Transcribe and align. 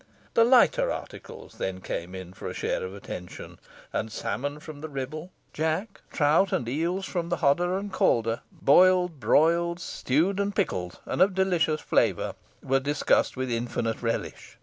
The 0.33 0.43
lighter 0.43 0.91
articles 0.91 1.59
then 1.59 1.79
came 1.79 2.15
in 2.15 2.33
for 2.33 2.49
a 2.49 2.55
share 2.55 2.83
of 2.83 2.95
attention, 2.95 3.59
and 3.93 4.11
salmon 4.11 4.59
from 4.59 4.81
the 4.81 4.89
Ribble, 4.89 5.31
jack, 5.53 6.01
trout, 6.11 6.51
and 6.51 6.67
eels 6.67 7.05
from 7.05 7.29
the 7.29 7.35
Hodder 7.37 7.77
and 7.77 7.93
Calder, 7.93 8.41
boiled, 8.51 9.19
broiled, 9.19 9.79
stewed, 9.79 10.39
and 10.39 10.55
pickled, 10.55 10.99
and 11.05 11.21
of 11.21 11.35
delicious 11.35 11.81
flavour, 11.81 12.33
were 12.63 12.79
discussed 12.79 13.37
with 13.37 13.51
infinite 13.51 14.01
relish. 14.01 14.57